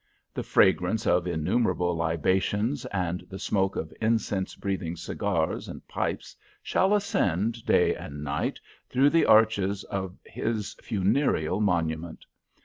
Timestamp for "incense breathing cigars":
4.01-5.67